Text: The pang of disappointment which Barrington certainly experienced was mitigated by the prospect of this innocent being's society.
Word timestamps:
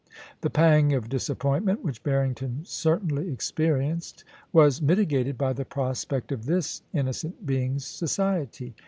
The 0.41 0.49
pang 0.49 0.93
of 0.93 1.09
disappointment 1.09 1.83
which 1.83 2.01
Barrington 2.01 2.63
certainly 2.65 3.31
experienced 3.31 4.23
was 4.51 4.81
mitigated 4.81 5.37
by 5.37 5.53
the 5.53 5.63
prospect 5.63 6.31
of 6.31 6.47
this 6.47 6.81
innocent 6.91 7.45
being's 7.45 7.85
society. 7.85 8.73